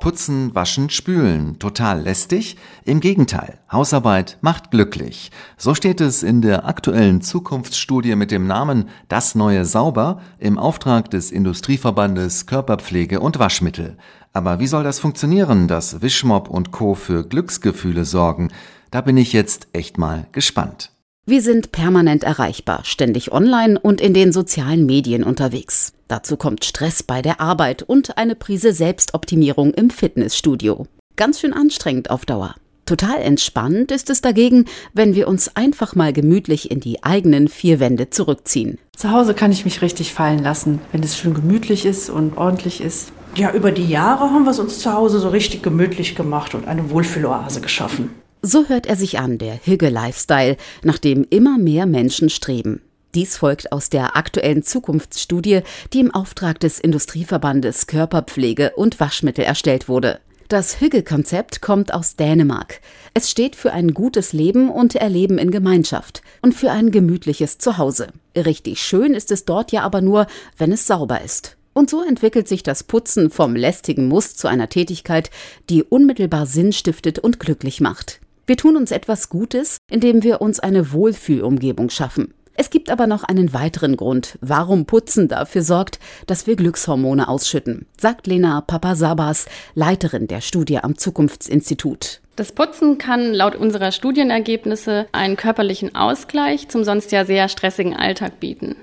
[0.00, 1.58] Putzen, waschen, spülen.
[1.58, 2.56] Total lästig?
[2.84, 3.58] Im Gegenteil.
[3.70, 5.32] Hausarbeit macht glücklich.
[5.56, 11.10] So steht es in der aktuellen Zukunftsstudie mit dem Namen Das neue Sauber im Auftrag
[11.10, 13.96] des Industrieverbandes Körperpflege und Waschmittel.
[14.32, 16.94] Aber wie soll das funktionieren, dass Wischmob und Co.
[16.94, 18.50] für Glücksgefühle sorgen?
[18.92, 20.92] Da bin ich jetzt echt mal gespannt.
[21.26, 25.92] Wir sind permanent erreichbar, ständig online und in den sozialen Medien unterwegs.
[26.08, 30.86] Dazu kommt Stress bei der Arbeit und eine Prise Selbstoptimierung im Fitnessstudio.
[31.16, 32.54] Ganz schön anstrengend auf Dauer.
[32.86, 37.80] Total entspannt ist es dagegen, wenn wir uns einfach mal gemütlich in die eigenen vier
[37.80, 38.78] Wände zurückziehen.
[38.96, 42.80] Zu Hause kann ich mich richtig fallen lassen, wenn es schön gemütlich ist und ordentlich
[42.80, 43.12] ist.
[43.34, 46.66] Ja, über die Jahre haben wir es uns zu Hause so richtig gemütlich gemacht und
[46.66, 48.08] eine Wohlfühloase geschaffen.
[48.40, 52.80] So hört er sich an, der Hügge-Lifestyle, nach dem immer mehr Menschen streben.
[53.14, 55.60] Dies folgt aus der aktuellen Zukunftsstudie,
[55.92, 60.20] die im Auftrag des Industrieverbandes Körperpflege und Waschmittel erstellt wurde.
[60.48, 62.80] Das Hügge-Konzept kommt aus Dänemark.
[63.12, 68.08] Es steht für ein gutes Leben und Erleben in Gemeinschaft und für ein gemütliches Zuhause.
[68.34, 70.26] Richtig schön ist es dort ja aber nur,
[70.56, 71.58] wenn es sauber ist.
[71.74, 75.30] Und so entwickelt sich das Putzen vom lästigen Muss zu einer Tätigkeit,
[75.68, 78.20] die unmittelbar Sinn stiftet und glücklich macht.
[78.46, 82.32] Wir tun uns etwas Gutes, indem wir uns eine Wohlfühlumgebung schaffen.
[82.60, 87.86] Es gibt aber noch einen weiteren Grund, warum Putzen dafür sorgt, dass wir Glückshormone ausschütten,
[87.96, 92.20] sagt Lena Papasabas, Leiterin der Studie am Zukunftsinstitut.
[92.38, 98.38] Das Putzen kann laut unserer Studienergebnisse einen körperlichen Ausgleich zum sonst ja sehr stressigen Alltag
[98.38, 98.76] bieten.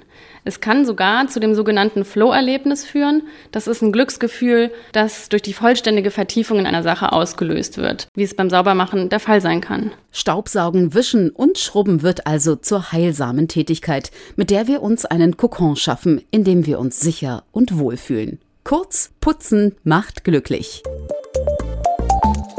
[0.43, 3.23] Es kann sogar zu dem sogenannten Flow-Erlebnis führen.
[3.53, 8.23] Das ist ein Glücksgefühl, das durch die vollständige Vertiefung in einer Sache ausgelöst wird, wie
[8.23, 9.93] es beim Saubermachen der Fall sein kann.
[10.11, 15.77] Staubsaugen, Wischen und Schrubben wird also zur heilsamen Tätigkeit, mit der wir uns einen Kokon
[15.77, 18.39] schaffen, in dem wir uns sicher und wohl fühlen.
[18.65, 20.83] Kurz, putzen macht glücklich.